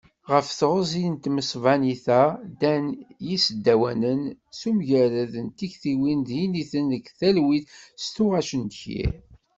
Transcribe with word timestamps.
Ɣef 0.31 0.47
teɣzi 0.59 1.03
n 1.13 1.15
tmesbanit-a, 1.23 2.23
ddan 2.51 2.85
yisdawanen 3.27 4.21
s 4.59 4.61
umgarad 4.69 5.33
n 5.45 5.47
tektiwin 5.57 6.19
d 6.27 6.29
yiniten 6.37 6.85
deg 6.93 7.05
talwit 7.19 7.65
s 8.03 8.05
tuɣac 8.15 8.49
n 8.55 8.63
ddkir. 8.65 9.11